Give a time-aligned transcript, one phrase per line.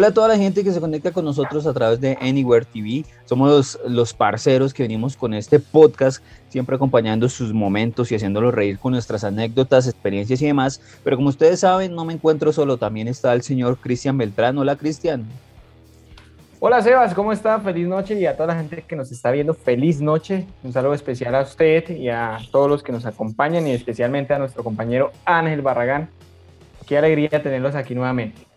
[0.00, 3.04] Hola a toda la gente que se conecta con nosotros a través de Anywhere TV.
[3.26, 8.78] Somos los, parceros que venimos con este podcast, siempre acompañando sus momentos y haciéndolos reír
[8.78, 10.80] con nuestras anécdotas, experiencias y demás.
[11.04, 14.56] Pero como ustedes saben, no me encuentro solo, también está el señor Cristian Beltrán.
[14.56, 15.26] Hola Cristian.
[16.60, 17.60] Hola Sebas, ¿cómo está?
[17.60, 20.46] Feliz noche y a toda la gente que nos está viendo, feliz noche.
[20.62, 24.38] Un saludo especial a usted y a todos los que nos acompañan y especialmente a
[24.38, 26.08] nuestro compañero Ángel Barragán.
[26.86, 28.49] Qué alegría tenerlos aquí nuevamente.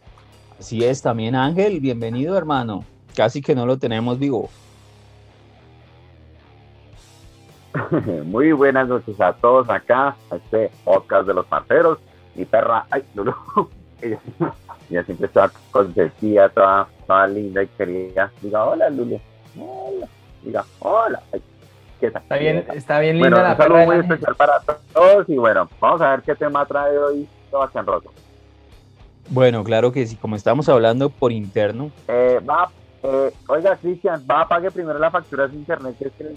[0.59, 2.85] Así es, también Ángel, bienvenido hermano.
[3.15, 4.49] Casi que no lo tenemos vivo.
[8.25, 11.99] Muy buenas noches a todos acá, a este podcast de los parceros.
[12.35, 13.33] Mi perra, ay, Lulu,
[14.01, 18.31] ella, siempre está consentida, toda, toda linda y querida.
[18.41, 19.19] Diga, hola Lulu,
[19.59, 20.07] hola,
[20.43, 21.21] diga, hola.
[21.99, 22.21] ¿qué tal?
[22.21, 24.59] Está bien, está bien linda bueno, la un saludo muy especial para
[24.93, 28.11] todos y bueno, vamos a ver qué tema trae hoy Sebastián Roto.
[29.29, 31.91] Bueno, claro que sí, como estamos hablando por interno.
[32.07, 32.69] Eh, va,
[33.03, 36.35] eh, oiga, Cristian, va, pague primero la factura de internet, que es que le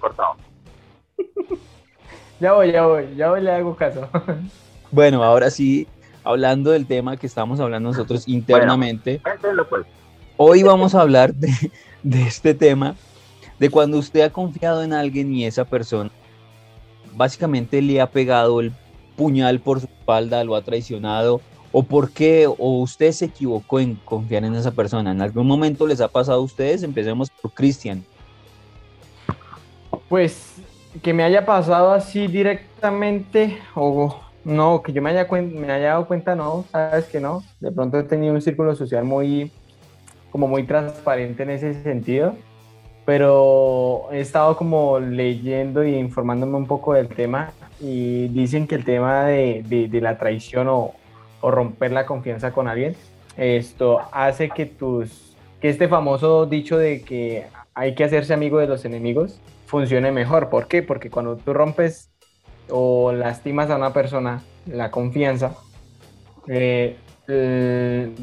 [0.00, 0.36] cortado.
[2.40, 4.08] ya voy, ya voy, ya voy, le hago caso.
[4.90, 5.86] bueno, ahora sí,
[6.24, 9.20] hablando del tema que estamos hablando nosotros internamente.
[9.68, 9.86] pues.
[10.36, 11.50] Hoy vamos a hablar de,
[12.02, 12.94] de este tema,
[13.58, 16.10] de cuando usted ha confiado en alguien y esa persona
[17.14, 18.72] básicamente le ha pegado el
[19.16, 21.40] puñal por su espalda, lo ha traicionado
[21.72, 25.12] o por qué o usted se equivocó en confiar en esa persona.
[25.12, 26.82] ¿En algún momento les ha pasado a ustedes?
[26.82, 28.04] Empecemos por Cristian.
[30.08, 30.56] Pues
[31.02, 36.06] que me haya pasado así directamente o no, que yo me haya, me haya dado
[36.06, 37.42] cuenta, no, sabes que no.
[37.60, 39.52] De pronto he tenido un círculo social muy,
[40.32, 42.34] como muy transparente en ese sentido,
[43.04, 48.84] pero he estado como leyendo y informándome un poco del tema y dicen que el
[48.84, 50.94] tema de, de la traición o,
[51.40, 52.96] o romper la confianza con alguien,
[53.36, 58.66] esto hace que tus que este famoso dicho de que hay que hacerse amigo de
[58.66, 60.48] los enemigos funcione mejor.
[60.48, 60.82] ¿Por qué?
[60.82, 62.10] Porque cuando tú rompes
[62.68, 65.54] o lastimas a una persona la confianza,
[66.46, 66.96] eh,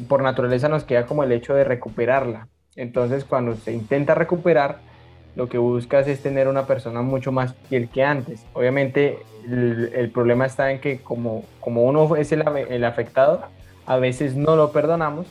[0.08, 2.48] por naturaleza nos queda como el hecho de recuperarla.
[2.76, 4.80] Entonces, cuando se intenta recuperar,
[5.36, 8.44] lo que buscas es tener una persona mucho más fiel que antes.
[8.54, 13.42] Obviamente, el, problema está en que como, como uno es el, el afectado,
[13.86, 15.26] a veces no lo perdonamos,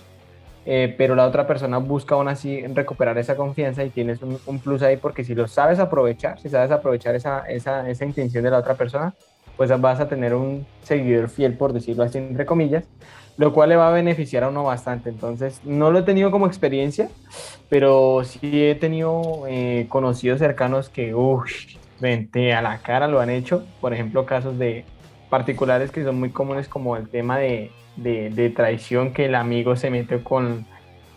[0.70, 4.82] eh, pero la otra persona busca aún así recuperar esa confianza y tienes un, plus
[4.82, 8.58] ahí porque si lo sabes aprovechar, si sabes aprovechar esa, esa, esa, intención de la
[8.58, 9.14] otra persona,
[9.56, 12.84] pues vas a tener un seguidor fiel, por decirlo así, entre comillas,
[13.38, 15.10] lo cual le va a beneficiar a uno bastante.
[15.10, 17.10] Entonces, no lo he tenido como experiencia,
[17.70, 21.52] pero sí he tenido eh, conocidos cercanos que, uff,
[22.00, 23.64] frente a la cara lo han hecho.
[23.80, 24.86] Por ejemplo, casos de
[25.30, 29.92] particulares que son muy comunes como el tema de, de, traición, que el amigo se
[29.92, 30.66] mete con,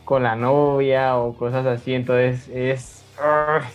[0.04, 1.94] con la novia o cosas así.
[1.94, 3.04] Entonces es,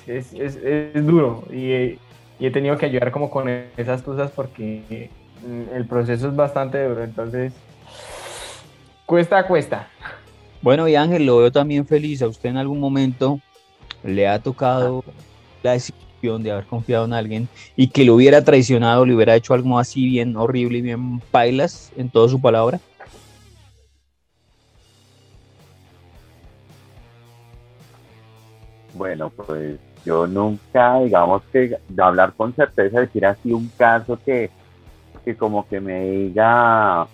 [0.08, 2.00] es, es, es, duro y, y,
[2.40, 5.10] he tenido que ayudar como con esas cosas porque
[5.74, 7.04] el proceso es bastante duro.
[7.04, 7.54] Entonces,
[9.06, 9.88] cuesta, cuesta.
[10.62, 12.22] Bueno, y Ángel, lo veo también feliz.
[12.22, 13.40] ¿A usted en algún momento
[14.04, 15.04] le ha tocado
[15.64, 19.54] la decisión de haber confiado en alguien y que lo hubiera traicionado, le hubiera hecho
[19.54, 22.80] algo así bien horrible y bien pailas en toda su palabra?
[28.96, 34.50] Bueno, pues yo nunca, digamos que de hablar con certeza, decir así un caso que,
[35.24, 37.06] que como que me diga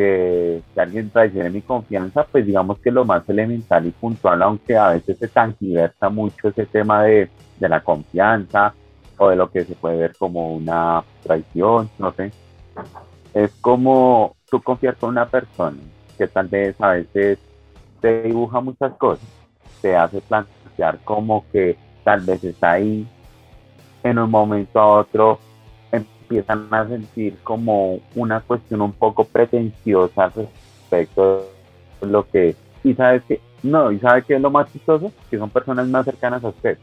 [0.00, 4.88] que, alguien traicione mi confianza, pues digamos que lo más elemental y puntual, aunque a
[4.88, 7.28] veces se tangiversa mucho ese tema de,
[7.58, 8.72] de la confianza
[9.18, 12.32] o de lo que se puede ver como una traición, no sé.
[13.34, 15.76] Es como tú confiar con una persona
[16.16, 17.38] que tal vez a veces
[18.00, 19.28] te dibuja muchas cosas,
[19.82, 23.06] te hace plantear como que tal vez está ahí,
[24.02, 25.38] en un momento a otro
[26.30, 31.46] empiezan a sentir como una cuestión un poco pretenciosa respecto
[32.00, 32.54] de lo que,
[32.84, 36.04] y sabes que, no, y sabes que es lo más chistoso, que son personas más
[36.04, 36.78] cercanas a usted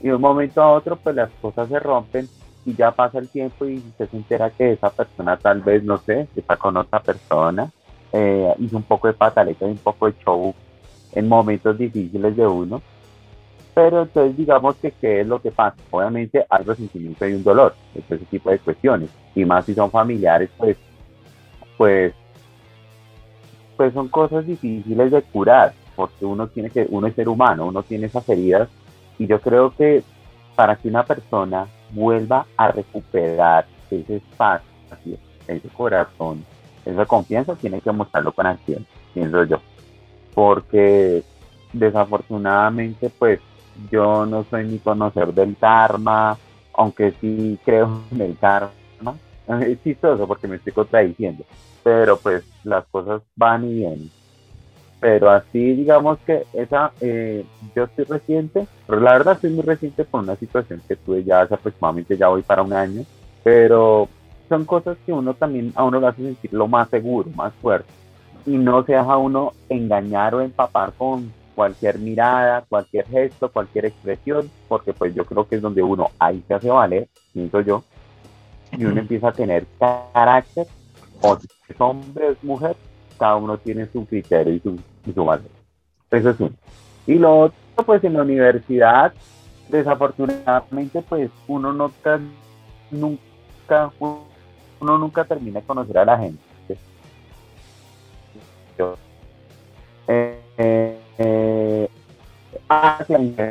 [0.00, 2.28] y de un momento a otro pues las cosas se rompen
[2.64, 5.98] y ya pasa el tiempo y usted se entera que esa persona tal vez, no
[5.98, 7.70] sé, está con otra persona,
[8.12, 10.54] eh, hizo un poco de pataleta y un poco de show
[11.12, 12.82] en momentos difíciles de uno.
[13.78, 15.76] Pero entonces digamos que qué es lo que pasa.
[15.92, 19.08] Obviamente hay resentimiento y un dolor, ese tipo de cuestiones.
[19.36, 20.76] Y más si son familiares, pues,
[21.76, 22.12] pues,
[23.76, 27.84] pues son cosas difíciles de curar, porque uno tiene que, uno es ser humano, uno
[27.84, 28.68] tiene esas heridas
[29.16, 30.02] y yo creo que
[30.56, 34.68] para que una persona vuelva a recuperar ese espacio,
[35.46, 36.44] ese corazón,
[36.84, 38.84] esa confianza, tiene que mostrarlo con acción,
[39.14, 39.60] pienso yo.
[40.34, 41.22] porque
[41.72, 43.38] desafortunadamente pues
[43.90, 46.36] yo no soy ni conocer del karma,
[46.74, 48.72] aunque sí creo en el karma.
[49.62, 51.42] Es chistoso porque me estoy contradiciendo,
[51.82, 54.10] pero pues las cosas van y vienen.
[55.00, 60.04] Pero así digamos que esa, eh, yo estoy reciente, pero la verdad estoy muy reciente
[60.04, 63.04] con una situación que tuve ya hace aproximadamente ya voy para un año,
[63.42, 64.08] pero
[64.48, 67.88] son cosas que uno también a uno lo hace sentir lo más seguro, más fuerte.
[68.44, 74.48] Y no se deja uno engañar o empapar con cualquier mirada, cualquier gesto, cualquier expresión,
[74.68, 77.82] porque pues yo creo que es donde uno ahí se hace valer, siento yo,
[78.70, 80.68] y uno empieza a tener carácter,
[81.20, 82.76] o si es hombre o es mujer,
[83.18, 85.50] cada uno tiene su criterio y su, y su valor.
[86.12, 86.54] Eso es uno.
[87.08, 89.12] Y lo otro, pues en la universidad,
[89.68, 91.90] desafortunadamente, pues uno no
[92.92, 96.40] nunca, uno nunca termina de conocer a la gente.
[98.78, 99.07] Eh,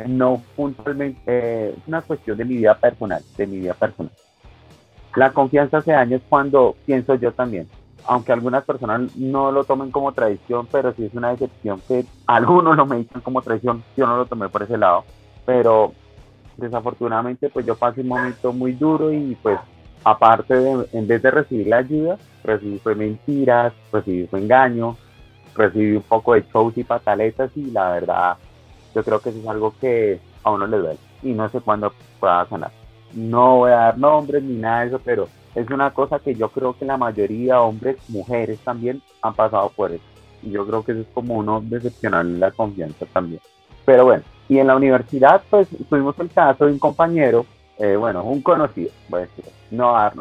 [0.06, 4.12] no puntualmente, eh, es una cuestión de mi vida personal, de mi vida personal.
[5.16, 7.68] La confianza hace años cuando pienso yo también,
[8.06, 12.76] aunque algunas personas no lo tomen como tradición, pero sí es una decepción que algunos
[12.76, 15.04] lo meditan como tradición, yo no lo tomé por ese lado,
[15.44, 15.92] pero
[16.56, 19.58] desafortunadamente pues yo pasé un momento muy duro y pues
[20.04, 24.96] aparte de, en vez de recibir la ayuda, recibí fue mentiras, recibí fue engaño,
[25.54, 28.36] recibí un poco de shows y pataletas y la verdad
[28.94, 31.92] yo creo que eso es algo que a uno le duele y no sé cuándo
[32.20, 32.70] pueda sanar.
[33.14, 36.48] No voy a dar nombres ni nada de eso, pero es una cosa que yo
[36.50, 40.04] creo que la mayoría, hombres, mujeres también, han pasado por eso.
[40.42, 43.40] Y yo creo que eso es como uno decepcionar la confianza también.
[43.84, 47.46] Pero bueno, y en la universidad, pues tuvimos el caso de un compañero,
[47.78, 50.14] eh, bueno, un conocido, voy a decir, no dar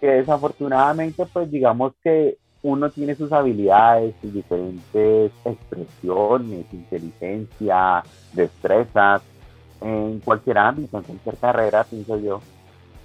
[0.00, 2.36] que desafortunadamente, pues digamos que
[2.66, 8.02] uno tiene sus habilidades, sus diferentes expresiones, inteligencia,
[8.32, 9.22] destrezas,
[9.80, 12.40] en cualquier ámbito, en cualquier carrera, pienso yo.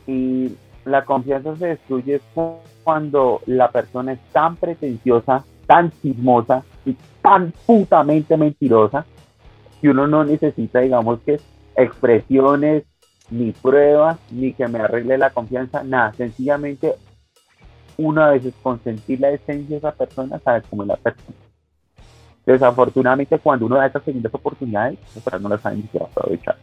[0.07, 2.19] Y la confianza se destruye
[2.83, 9.05] cuando la persona es tan pretenciosa, tan chismosa y tan putamente mentirosa
[9.79, 11.39] que uno no necesita, digamos que,
[11.75, 12.83] expresiones,
[13.29, 16.13] ni pruebas, ni que me arregle la confianza, nada.
[16.13, 16.95] Sencillamente,
[18.01, 21.38] una vez con sentir la esencia de esa persona, sabe cómo es la persona.
[22.45, 24.98] Desafortunadamente, cuando uno da esas segundas oportunidades,
[25.39, 26.57] no las saben ni siquiera aprovechar.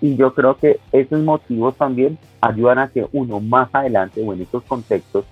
[0.00, 4.42] Y yo creo que esos motivos también ayudan a que uno más adelante o en
[4.42, 5.24] estos contextos,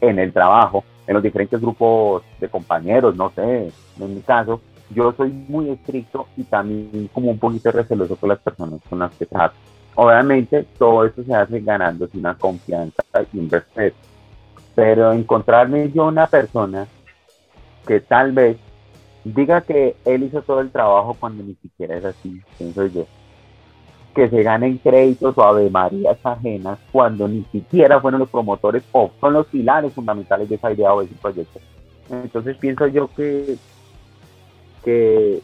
[0.00, 3.70] en el trabajo, en los diferentes grupos de compañeros, no sé,
[4.00, 4.60] en mi caso,
[4.90, 9.14] yo soy muy estricto y también como un poquito receloso con las personas con las
[9.14, 9.54] que trato.
[9.96, 13.02] Obviamente todo eso se hace ganando una confianza
[13.32, 13.96] y un respeto.
[14.74, 16.86] Pero encontrarme yo una persona
[17.86, 18.58] que tal vez
[19.24, 23.06] diga que él hizo todo el trabajo cuando ni siquiera es así, pienso yo
[24.16, 29.34] que se ganen créditos o avemarías ajenas cuando ni siquiera fueron los promotores o son
[29.34, 31.60] los pilares fundamentales de esa idea o de ese proyecto.
[32.10, 33.58] Entonces pienso yo que,
[34.82, 35.42] que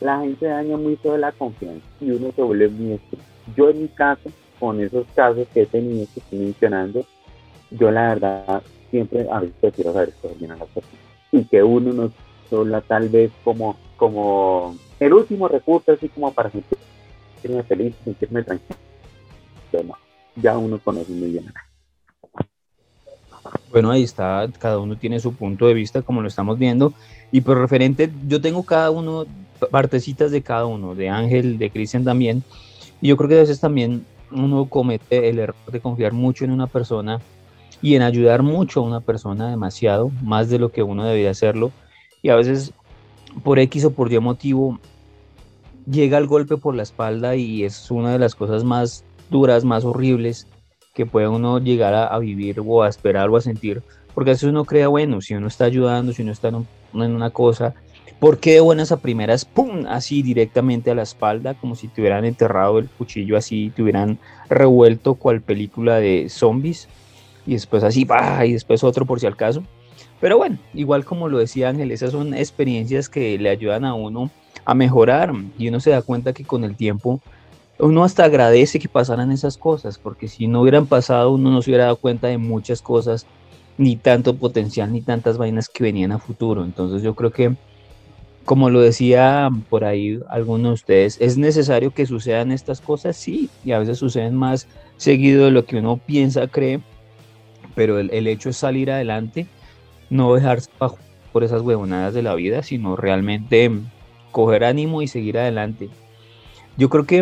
[0.00, 3.37] la gente daña mucho la confianza y uno se vuelve muy estricto.
[3.56, 7.04] Yo en mi caso, con esos casos que he tenido, que estoy mencionando,
[7.70, 11.92] yo la verdad siempre a veces prefiero saber bien a las personas y que uno
[11.92, 12.12] no
[12.48, 16.78] solo tal vez como, como el último recurso, así como para sentir
[17.34, 18.76] sentirme feliz, sentirme tranquilo.
[20.36, 21.52] ya uno conoce muy bien.
[23.70, 26.92] Bueno, ahí está, cada uno tiene su punto de vista, como lo estamos viendo.
[27.30, 29.26] Y por referente, yo tengo cada uno,
[29.70, 32.42] partecitas de cada uno, de Ángel, de Cristian también.
[33.00, 36.50] Y yo creo que a veces también uno comete el error de confiar mucho en
[36.50, 37.20] una persona
[37.80, 41.70] y en ayudar mucho a una persona demasiado, más de lo que uno debería hacerlo.
[42.22, 42.72] Y a veces,
[43.44, 44.80] por X o por Y motivo,
[45.90, 49.84] llega el golpe por la espalda y es una de las cosas más duras, más
[49.84, 50.46] horribles
[50.94, 53.82] que puede uno llegar a, vivir o a esperar o a sentir,
[54.14, 57.30] porque a veces uno crea, bueno, si uno está ayudando, si uno está en, una
[57.30, 57.74] cosa,
[58.20, 62.00] ¿por qué de buenas a primeras, pum, así directamente a la espalda, como si te
[62.00, 66.88] hubieran enterrado el cuchillo así, te hubieran revuelto cual película de zombies,
[67.46, 69.62] y después así, va, y después otro por si al caso?
[70.20, 74.30] Pero bueno, igual como lo decía Ángel, esas son experiencias que le ayudan a uno
[74.64, 77.20] a mejorar y uno se da cuenta que con el tiempo
[77.78, 81.70] uno hasta agradece que pasaran esas cosas, porque si no hubieran pasado uno no se
[81.70, 83.26] hubiera dado cuenta de muchas cosas,
[83.76, 86.64] ni tanto potencial, ni tantas vainas que venían a futuro.
[86.64, 87.54] Entonces yo creo que,
[88.48, 93.50] como lo decía por ahí algunos de ustedes, es necesario que sucedan estas cosas, sí,
[93.62, 96.80] y a veces suceden más seguido de lo que uno piensa, cree,
[97.74, 99.46] pero el, el hecho es salir adelante
[100.08, 100.96] no dejarse bajo
[101.30, 103.70] por esas huevonadas de la vida, sino realmente
[104.32, 105.90] coger ánimo y seguir adelante.
[106.78, 107.18] Yo creo que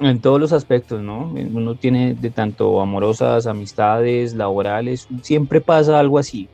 [0.00, 1.32] en todos los aspectos, ¿no?
[1.32, 6.46] Uno tiene de tanto amorosas, amistades, laborales, siempre pasa algo así.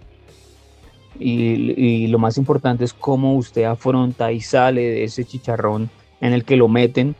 [1.18, 5.90] Y, lo más importante es cómo usted afronta y sale de ese chicharrón
[6.20, 7.14] en el que lo meten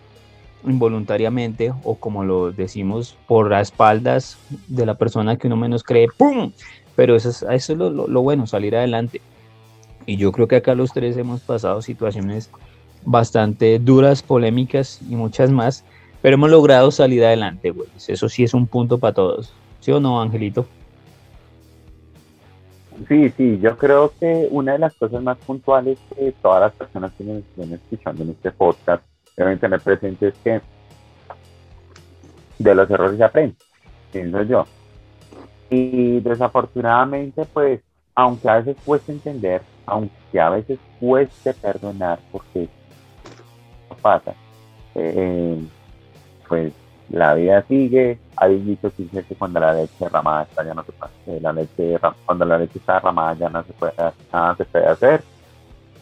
[0.67, 6.09] involuntariamente o como lo decimos por las espaldas de la persona que uno menos cree,
[6.17, 6.53] ¡pum!
[6.97, 9.21] Pero eso es, eso es lo, lo bueno, salir adelante.
[10.07, 12.51] Y yo creo que acá los tres hemos pasado situaciones
[13.05, 15.85] bastante duras, polémicas y muchas más,
[16.23, 17.89] pero hemos logrado salir adelante, güey.
[18.09, 19.53] Eso sí es un punto para todos.
[19.81, 20.67] ¿Sí o no, Angelito?
[23.09, 27.13] Sí, sí, yo creo que una de las cosas más puntuales que todas las personas
[27.15, 29.05] que nos estén escuchando en este podcast
[29.37, 30.61] deben tener presente es que
[32.59, 33.57] de los errores se aprende,
[34.13, 34.65] pienso yo.
[35.71, 37.81] Y desafortunadamente, pues,
[38.15, 42.69] aunque a veces cueste entender, aunque a veces cueste perdonar, porque
[44.01, 44.35] pasa,
[44.95, 45.61] eh,
[46.49, 46.73] pues
[47.15, 50.85] la vida sigue, hay un que dice que cuando la leche derramada está ya no
[50.85, 53.93] se puede, la leche, cuando la leche está derramada ya no se puede,
[54.33, 55.23] nada se puede hacer.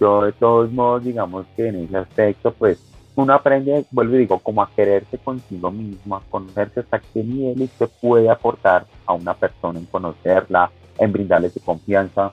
[0.00, 2.80] Yo de todos modos, digamos que en ese aspecto, pues
[3.14, 7.62] uno aprende, vuelvo y digo, como a quererse consigo mismo, a conocerse hasta qué nivel
[7.62, 12.32] usted puede aportar a una persona en conocerla, en brindarle su confianza.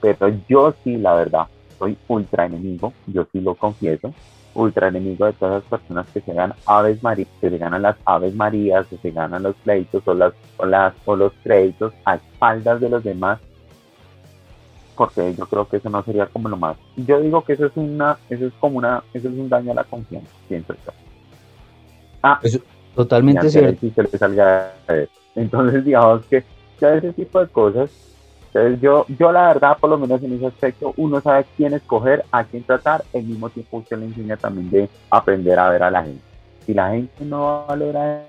[0.00, 1.46] Pero yo sí, la verdad,
[1.78, 4.14] soy ultra enemigo, yo sí lo confieso,
[4.54, 7.96] ultra enemigo de todas las personas que se ganan aves marías, que se ganan las
[8.04, 12.16] aves marías, que se ganan los pleitos o, las, o, las, o los créditos a
[12.16, 13.38] espaldas de los demás,
[14.96, 16.76] porque yo creo que eso no sería como lo más.
[16.96, 19.76] Yo digo que eso es una, eso es como una, eso es un daño a
[19.76, 20.92] la confianza, siento yo.
[22.22, 22.40] Ah,
[22.94, 23.86] totalmente cierto.
[23.96, 24.72] Le salga
[25.34, 26.44] Entonces digamos que
[26.80, 28.09] ya ese tipo de cosas
[28.52, 32.24] entonces yo, yo la verdad, por lo menos en ese aspecto, uno sabe quién escoger,
[32.32, 35.90] a quién tratar, al mismo tiempo usted le enseña también de aprender a ver a
[35.90, 36.20] la gente.
[36.66, 38.24] Si la gente no valora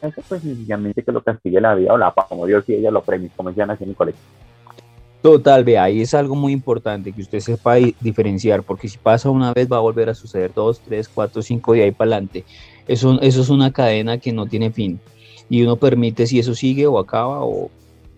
[0.00, 3.02] eso, pues sencillamente que lo castigue la vida o la como Dios y ella lo
[3.02, 4.20] premie, como decían así en el colegio.
[5.20, 9.52] Total, vea, ahí es algo muy importante que usted sepa diferenciar, porque si pasa una
[9.52, 12.44] vez va a volver a suceder dos, tres, cuatro, cinco y ahí para adelante.
[12.86, 14.98] Eso, eso es una cadena que no tiene fin.
[15.50, 17.68] Y uno permite si eso sigue o acaba o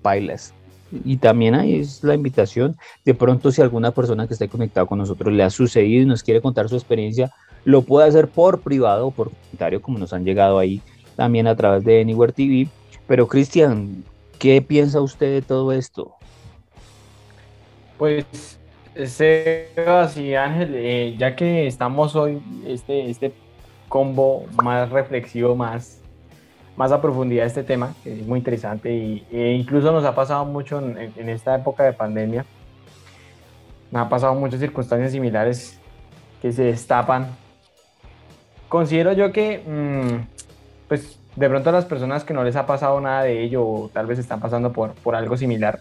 [0.02, 0.54] bailas
[0.92, 2.76] y también ahí es la invitación.
[3.04, 6.23] De pronto, si alguna persona que esté conectado con nosotros le ha sucedido y nos
[6.23, 7.32] quiere contar su experiencia,
[7.64, 10.80] lo puede hacer por privado o por comentario, como nos han llegado ahí
[11.16, 12.68] también a través de Anywhere TV.
[13.06, 14.04] Pero, Cristian,
[14.38, 16.14] ¿qué piensa usted de todo esto?
[17.99, 18.59] Pues,
[19.04, 23.32] Sebas y Ángel, eh, ya que estamos hoy, este, este
[23.88, 26.00] combo más reflexivo, más
[26.76, 30.44] más a profundidad este tema, que es muy interesante y, e incluso nos ha pasado
[30.44, 32.44] mucho en, esta época de pandemia.
[33.90, 35.78] Nos ha pasado muchas circunstancias similares
[36.40, 37.26] que se destapan.
[38.68, 43.00] Considero yo que, mm, pues, de pronto a las personas que no les ha pasado
[43.00, 45.80] nada de ello o tal vez están pasando por, por algo similar,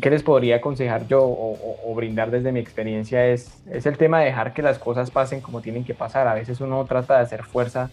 [0.00, 4.20] ¿qué les podría aconsejar yo o, o, brindar desde mi experiencia es, es el tema
[4.20, 6.28] de dejar que las cosas pasen como tienen que pasar.
[6.28, 7.90] A veces uno trata de hacer fuerza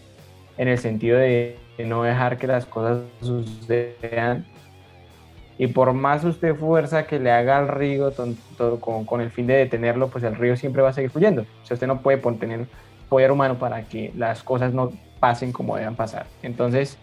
[0.60, 4.44] en el sentido de no dejar que las cosas sucedan.
[5.56, 9.54] Y por más usted fuerza que le haga al río con, con, el fin de
[9.54, 11.46] detenerlo, pues el río siempre va a seguir fluyendo.
[11.62, 12.66] O sea, usted no puede tener
[13.08, 16.26] poder humano para que las cosas no pasen como deban pasar.
[16.42, 16.98] Entonces,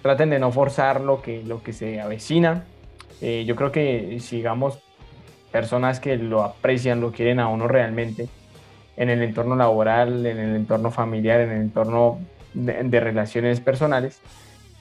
[0.00, 2.64] traten de no forzar lo que, lo que se avecina.
[3.20, 4.78] Eh, yo creo que sigamos
[5.52, 8.30] personas que lo aprecian, lo quieren a uno realmente,
[8.96, 12.20] en el entorno laboral, en el entorno familiar, en el entorno
[12.54, 14.20] de, relaciones personales,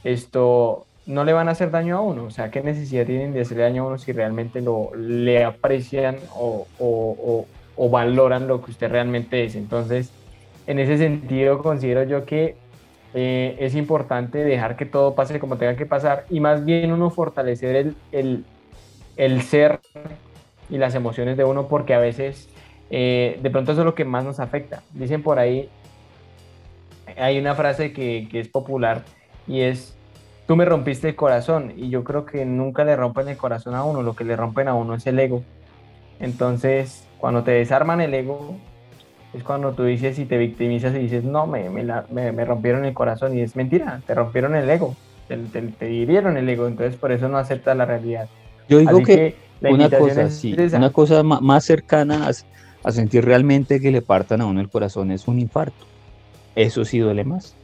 [0.04, 2.26] esto no le van a hacer daño a uno.
[2.26, 6.18] O sea, ¿qué necesidad tienen de hacerle daño a uno si realmente lo, le aprecian
[6.36, 7.46] o, o,
[7.76, 9.56] o, valoran lo que usted realmente es?
[9.56, 10.12] Entonces,
[10.68, 12.56] en ese sentido, considero yo que
[13.14, 17.10] eh, es importante dejar que todo pase como tenga que pasar y más bien uno
[17.10, 18.46] fortalecer el, el,
[19.18, 19.80] el ser
[20.70, 22.50] y las emociones de uno porque a veces
[22.92, 24.84] eh, de pronto eso es lo que más nos afecta.
[24.94, 25.70] Dicen por ahí,
[27.20, 29.04] hay una frase que, es popular
[29.48, 29.96] y es,
[30.48, 33.84] tú me rompiste el corazón y yo creo que nunca le rompen el corazón a
[33.84, 35.44] uno, lo que le rompen a uno es el ego.
[36.20, 38.56] Entonces, cuando te desarman el ego,
[39.34, 43.38] es cuando tú dices y te victimizas y dices, no, me, me, rompieron el corazón
[43.38, 44.96] y es mentira, te rompieron el ego,
[45.28, 48.28] te, te, hirieron el ego, entonces por eso no aceptas la realidad.
[48.68, 52.32] Yo digo que, una cosa, sí, una cosa más cercana a,
[52.88, 55.86] a sentir realmente que le partan a uno el corazón es un infarto.
[56.56, 57.56] Eso sí duele más.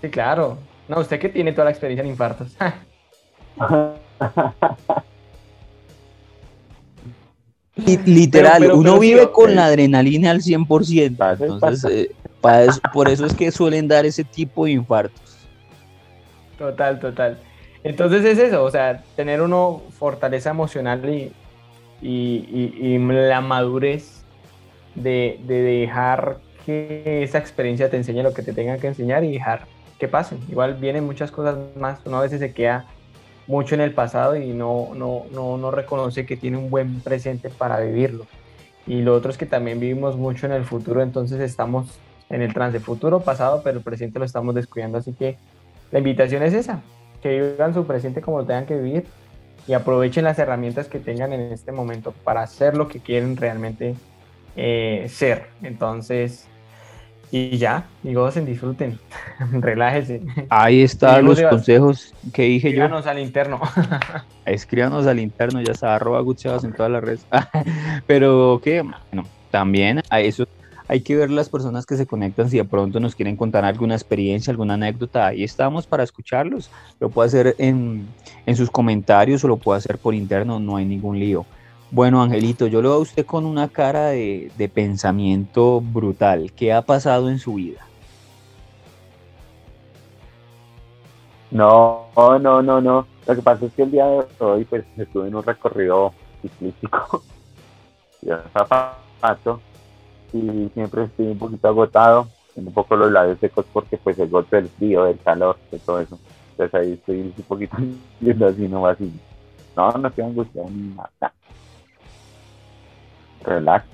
[0.00, 0.58] sí, claro.
[0.88, 2.56] No, usted que tiene toda la experiencia en infartos.
[8.04, 11.36] Literal, uno vive con la adrenalina al 100%.
[11.40, 12.10] Entonces, eh,
[12.92, 15.38] por eso es que suelen dar ese tipo de infartos.
[16.58, 17.38] Total, total.
[17.82, 21.32] Entonces es eso, o sea, tener uno fortaleza emocional y,
[22.02, 24.19] y, la madurez
[24.94, 29.32] de, de, dejar que esa experiencia te enseñe lo que te tenga que enseñar y
[29.32, 29.66] dejar
[29.98, 30.38] que pasen.
[30.48, 32.86] Igual vienen muchas cosas más, uno a veces se queda
[33.46, 37.50] mucho en el pasado y no, no, no, no reconoce que tiene un buen presente
[37.50, 38.26] para vivirlo.
[38.86, 41.98] Y lo otro es que también vivimos mucho en el futuro, entonces estamos
[42.30, 44.98] en el trance futuro, pasado, pero el presente lo estamos descuidando.
[44.98, 45.36] Así que
[45.90, 46.80] la invitación es esa,
[47.22, 49.04] que vivan su presente como lo tengan que vivir
[49.66, 53.94] y aprovechen las herramientas que tengan en este momento para hacer lo que quieren realmente
[54.56, 55.48] eh, ser.
[55.62, 56.48] Entonces,
[57.32, 58.98] y ya, y gocen, disfruten,
[59.52, 60.20] relájense.
[60.48, 62.82] Ahí están los consejos que dije yo.
[62.82, 63.60] Escríbanos al interno.
[64.44, 67.26] Escríbanos al interno, ya está, arroba en todas las redes.
[68.06, 70.46] Pero que, bueno, también a eso
[70.88, 73.94] hay que ver las personas que se conectan si de pronto nos quieren contar alguna
[73.94, 75.28] experiencia, alguna anécdota.
[75.28, 76.68] Ahí estamos para escucharlos.
[76.98, 78.08] Lo puede hacer en,
[78.44, 81.46] en sus comentarios o lo puede hacer por interno, no hay ningún lío.
[81.92, 86.52] Bueno, Angelito, yo lo veo a usted con una cara de, pensamiento brutal.
[86.52, 87.80] ¿Qué ha pasado en su vida?
[91.50, 93.06] No, no, no, no.
[93.26, 97.24] Lo que pasa es que el día de hoy, pues, estuve en un recorrido ciclístico.
[98.22, 99.60] ya zapato.
[100.32, 102.28] Y siempre estoy un poquito agotado.
[102.54, 105.98] Un poco los labios secos porque, pues, el golpe del frío, del calor, de todo
[105.98, 106.20] eso.
[106.52, 107.76] Entonces ahí estoy un poquito
[108.20, 109.12] viendo así, no así.
[109.76, 111.32] No, no estoy angustiado ni nada
[113.44, 113.86] relax.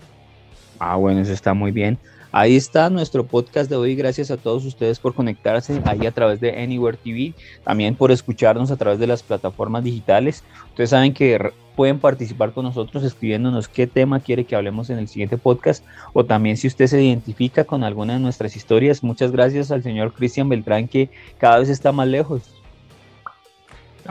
[0.79, 1.99] Ah, bueno, eso está muy bien.
[2.33, 3.95] Ahí está nuestro podcast de hoy.
[3.95, 7.33] Gracias a todos ustedes por conectarse ahí a través de Anywhere TV,
[7.65, 10.45] también por escucharnos a través de las plataformas digitales.
[10.69, 15.09] Ustedes saben que pueden participar con nosotros escribiéndonos qué tema quiere que hablemos en el
[15.09, 19.03] siguiente podcast o también si usted se identifica con alguna de nuestras historias.
[19.03, 22.56] Muchas gracias al señor Cristian Beltrán que cada vez está más lejos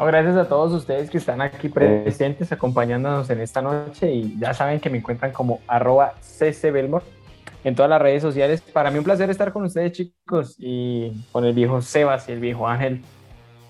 [0.04, 4.80] gracias a todos ustedes que están aquí presentes acompañándonos en esta noche y ya saben
[4.80, 7.06] que me encuentran como arroba ccbelmore
[7.64, 8.62] en todas las redes sociales.
[8.62, 12.40] Para mí un placer estar con ustedes chicos y con el viejo Sebas y el
[12.40, 13.02] viejo Ángel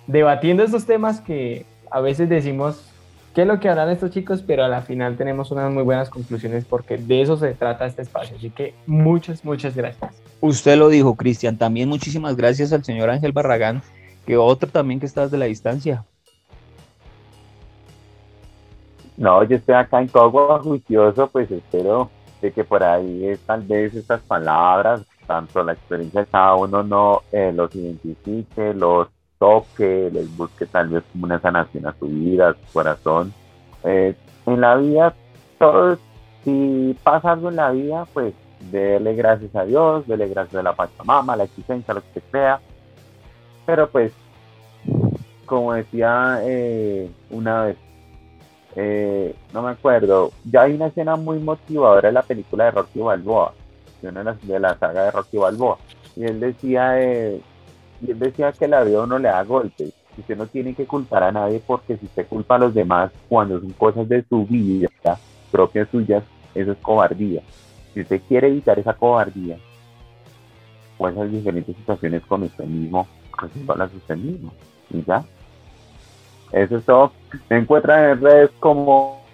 [0.07, 2.81] debatiendo estos temas que a veces decimos
[3.33, 6.09] qué es lo que harán estos chicos, pero a la final tenemos unas muy buenas
[6.09, 8.38] conclusiones porque de eso se trata este espacio.
[8.38, 10.13] Así que muchas, muchas gracias.
[10.41, 11.57] Usted lo dijo, Cristian.
[11.57, 13.81] También muchísimas gracias al señor Ángel Barragán,
[14.25, 16.05] que otro también que está desde la distancia.
[19.17, 22.10] No, yo estoy acá en Cogua juicioso, pues espero
[22.41, 27.21] de que por ahí tal vez estas palabras, tanto la experiencia de cada uno no
[27.32, 29.08] eh, los identifique, los
[29.39, 33.34] toque, les busque tal vez como una sanación a su vida, a su corazón.
[33.84, 35.13] Eh, en la vida,
[35.58, 35.97] todo,
[36.43, 38.34] si pasa algo en la vida, pues
[38.71, 42.21] dele gracias a Dios, dele gracias a la Pachamama, a la existencia, a lo que
[42.32, 42.60] sea.
[43.65, 44.12] Pero pues,
[45.45, 47.78] como decía eh, una vez
[48.75, 52.99] eh, no me acuerdo, ya hay una escena muy motivadora en la película de Rocky
[52.99, 53.53] Balboa,
[54.01, 55.77] de, una de, la, saga de Rocky Balboa,
[56.15, 57.41] y él decía, eh,
[58.01, 60.85] y él decía que la vida no le da golpes, y usted no tiene que
[60.85, 64.45] culpar a nadie porque si usted culpa a los demás cuando son cosas de su
[64.45, 64.89] vida,
[65.51, 67.41] propias suyas, eso es cobardía.
[67.93, 69.57] Si usted quiere evitar esa cobardía
[70.97, 73.07] o esas diferentes situaciones con usted mismo,
[73.38, 74.53] resuélvalas usted mismo,
[75.05, 75.23] ya.
[76.51, 77.12] Eso es todo.
[77.49, 79.25] Me encuentran en redes como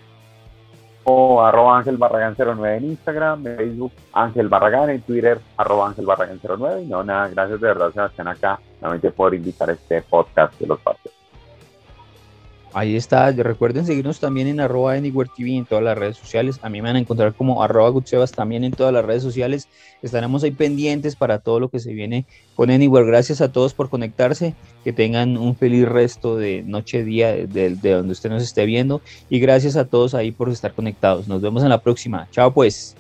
[1.42, 6.40] arroba Ángel Barragán 09 en Instagram, en Facebook Ángel Barragán, en Twitter arroba Ángel Barragán
[6.42, 6.84] 09.
[6.84, 10.80] Y no, nada, gracias de verdad Sebastián acá, nuevamente por invitar este podcast de los
[10.80, 11.21] partidos.
[12.74, 13.32] Ahí está.
[13.32, 16.60] Recuerden seguirnos también en arroba Anywhere TV en todas las redes sociales.
[16.62, 19.68] A mí me van a encontrar como arroba Gutsebas también en todas las redes sociales.
[20.02, 23.06] Estaremos ahí pendientes para todo lo que se viene con Anywhere.
[23.06, 24.56] Gracias a todos por conectarse.
[24.84, 29.02] Que tengan un feliz resto de noche, día, de, donde usted nos esté viendo.
[29.30, 31.28] Y gracias a todos ahí por estar conectados.
[31.28, 32.28] Nos vemos en la próxima.
[32.32, 32.96] Chao pues.